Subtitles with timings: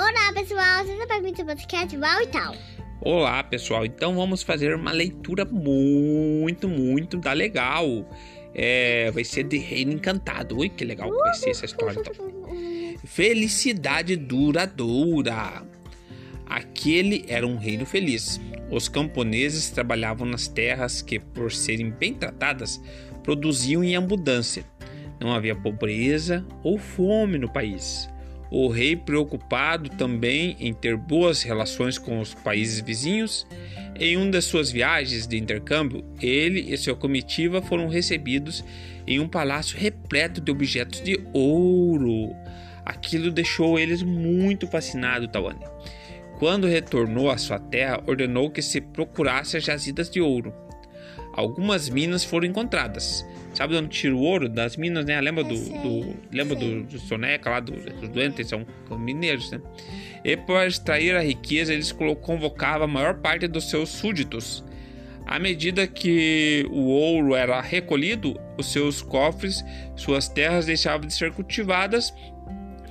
[0.00, 0.86] Olá, pessoal.
[0.86, 2.56] Seja bem-vindo ao podcast Val e tal.
[3.02, 3.84] Olá, pessoal.
[3.84, 8.08] Então vamos fazer uma leitura muito, muito da legal.
[8.54, 10.56] É, vai ser de Reino Encantado.
[10.56, 12.00] Ui, que legal que vai ser essa história.
[12.00, 12.96] Então.
[13.04, 15.66] Felicidade duradoura.
[16.46, 18.40] Aquele era um reino feliz.
[18.70, 22.80] Os camponeses trabalhavam nas terras que, por serem bem tratadas,
[23.22, 24.64] produziam em abundância.
[25.20, 28.09] Não havia pobreza ou fome no país.
[28.50, 33.46] O rei, preocupado também em ter boas relações com os países vizinhos,
[33.94, 38.64] em uma das suas viagens de intercâmbio, ele e sua comitiva foram recebidos
[39.06, 42.34] em um palácio repleto de objetos de ouro.
[42.84, 45.64] Aquilo deixou eles muito fascinados, Tawane.
[46.38, 50.52] Quando retornou à sua terra, ordenou que se procurasse as jazidas de ouro.
[51.40, 53.26] Algumas minas foram encontradas.
[53.54, 54.46] Sabe de onde tira o ouro?
[54.46, 55.18] Das minas, né?
[55.20, 59.60] Lembra do, do lembra do, do, Soneca lá, do, dos doentes, são mineiros, né?
[60.22, 64.62] E para extrair a riqueza, eles convocavam a maior parte dos seus súditos.
[65.26, 69.64] À medida que o ouro era recolhido, os seus cofres,
[69.96, 72.12] suas terras deixavam de ser cultivadas,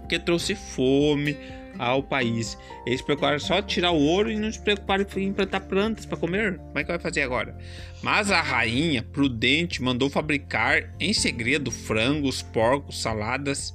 [0.08, 1.38] que trouxe fome,
[1.80, 2.58] ao país.
[2.86, 6.58] Eles procuraram só tirar o ouro e não se preocuparam em plantar plantas para comer.
[6.58, 7.58] Como é que vai fazer agora?
[8.04, 13.74] Mas a rainha, prudente, mandou fabricar em segredo frangos, porcos, saladas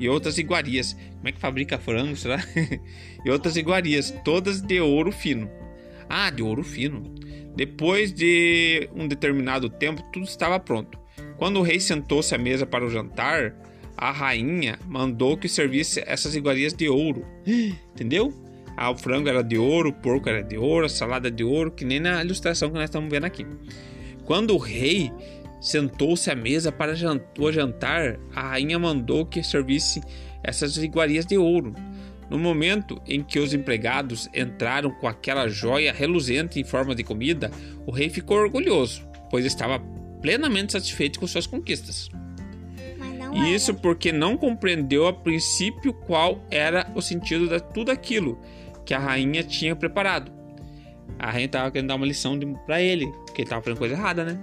[0.00, 0.94] e outras iguarias.
[1.16, 2.42] Como é que fabrica frango, será?
[3.24, 5.48] e outras iguarias, todas de ouro fino.
[6.08, 7.14] Ah, de ouro fino.
[7.54, 10.98] Depois de um determinado tempo, tudo estava pronto.
[11.36, 13.54] Quando o rei sentou-se à mesa para o jantar,
[13.96, 17.24] a rainha mandou que servisse essas iguarias de ouro.
[17.94, 18.32] Entendeu?
[18.76, 21.70] Ah, o frango era de ouro, o porco era de ouro, a salada de ouro,
[21.70, 23.46] que nem na ilustração que nós estamos vendo aqui.
[24.24, 25.12] Quando o rei
[25.60, 26.94] sentou-se à mesa para
[27.38, 30.00] o jantar, a rainha mandou que servisse
[30.42, 31.74] essas iguarias de ouro.
[32.30, 37.50] No momento em que os empregados entraram com aquela joia reluzente em forma de comida,
[37.86, 39.78] o rei ficou orgulhoso, pois estava
[40.20, 42.08] plenamente satisfeito com suas conquistas.
[43.32, 48.38] Isso porque não compreendeu a princípio qual era o sentido de tudo aquilo
[48.84, 50.30] que a rainha tinha preparado.
[51.18, 54.24] A rainha estava querendo dar uma lição para ele, porque ele estava fazendo coisa errada,
[54.24, 54.40] né?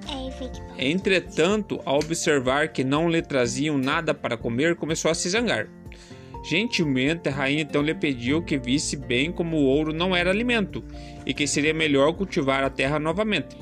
[0.78, 5.68] É, Entretanto, ao observar que não lhe traziam nada para comer, começou a se zangar.
[6.44, 10.84] Gentilmente, a rainha então lhe pediu que visse bem como o ouro não era alimento
[11.26, 13.58] e que seria melhor cultivar a terra novamente.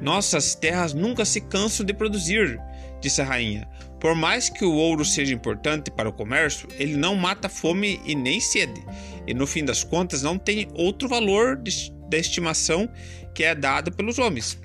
[0.00, 2.60] Nossas terras nunca se cansam de produzir,
[3.00, 3.68] disse a rainha.
[4.00, 8.14] Por mais que o ouro seja importante para o comércio, ele não mata fome e
[8.14, 8.82] nem sede,
[9.26, 11.62] e no fim das contas não tem outro valor
[12.08, 12.90] da estimação
[13.34, 14.58] que é dado pelos homens.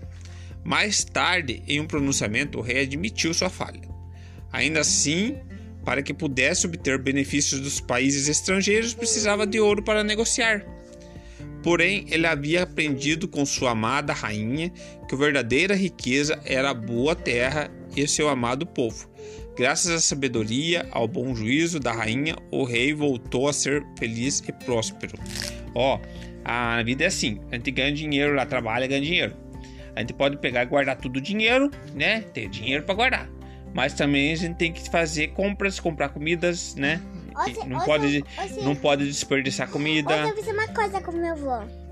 [0.64, 3.82] Mais tarde, em um pronunciamento, o rei admitiu sua falha.
[4.52, 5.38] Ainda assim,
[5.84, 10.66] para que pudesse obter benefícios dos países estrangeiros, precisava de ouro para negociar.
[11.62, 14.72] Porém, ele havia aprendido com sua amada rainha
[15.08, 19.10] que a verdadeira riqueza era a boa terra e seu amado povo.
[19.58, 24.52] Graças à sabedoria, ao bom juízo da rainha, o rei voltou a ser feliz e
[24.52, 25.18] próspero.
[25.74, 26.00] Ó,
[26.44, 29.36] a vida é assim: a gente ganha dinheiro lá, trabalha, ganha dinheiro.
[29.96, 32.22] A gente pode pegar e guardar tudo o dinheiro, né?
[32.22, 33.30] Ter dinheiro para guardar.
[33.74, 37.02] Mas também a gente tem que fazer compras, comprar comidas, né?
[37.68, 38.24] não, pode,
[38.62, 40.16] não pode desperdiçar comida.
[40.16, 41.85] Eu fiz uma coisa com meu avô.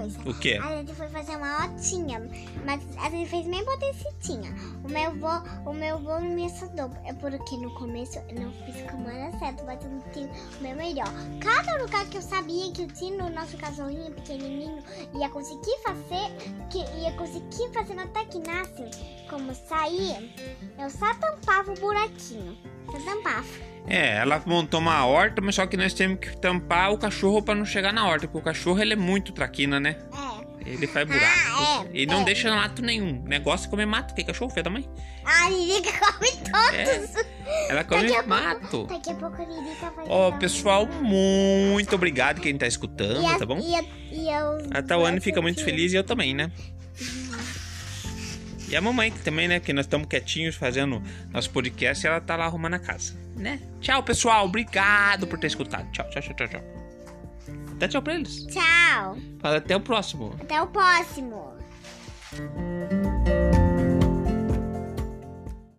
[0.00, 0.20] Coisa.
[0.24, 0.58] O quê?
[0.62, 2.20] A gente foi fazer uma otinha.
[2.64, 4.54] Mas a gente fez bem potecitinha.
[4.84, 6.90] O meu avô, o meu avô me ajudou.
[7.04, 10.76] É porque no começo eu não fiz como era certo, mas eu tinha o meu
[10.76, 11.08] melhor.
[11.40, 14.82] Cada lugar que eu sabia que eu tinha no nosso cachorrinho pequenininho
[15.18, 16.30] ia conseguir fazer,
[16.70, 18.84] que ia conseguir fazer até que nasce,
[19.28, 20.22] como saía,
[20.78, 22.56] eu só tampava o buraquinho.
[22.98, 23.44] Tampava.
[23.86, 27.54] É, ela montou uma horta, mas só que nós temos que tampar o cachorro para
[27.54, 29.96] não chegar na horta, porque o cachorro ele é muito traquina, né?
[30.36, 30.40] É.
[30.66, 31.24] Ele faz buraco.
[31.26, 32.24] Ah, é, e não é.
[32.24, 33.22] deixa mato nenhum.
[33.24, 34.14] Negócio é comer mato.
[34.14, 34.88] Que cachorro feio da mãe?
[35.24, 37.16] A Lirica come todos.
[37.46, 38.68] É, ela come daqui mato.
[38.68, 40.04] Pouco, daqui a pouco a Lirica vai.
[40.08, 43.58] Ó, oh, pessoal, muito obrigado quem tá escutando, a, tá bom?
[43.58, 43.82] E a,
[44.12, 44.30] e
[44.76, 46.52] a Tawane fica muito feliz e eu também, né?
[48.70, 49.58] E a mamãe também, né?
[49.58, 51.02] Que nós estamos quietinhos fazendo
[51.32, 53.60] nosso podcast e ela tá lá arrumando a casa, né?
[53.80, 54.46] Tchau, pessoal.
[54.46, 55.90] Obrigado por ter escutado.
[55.90, 56.48] Tchau, tchau, tchau, tchau.
[56.48, 56.80] tchau.
[57.78, 58.46] Dá tchau pra eles.
[58.46, 59.16] Tchau.
[59.40, 60.36] Fala até o próximo.
[60.40, 61.50] Até o próximo.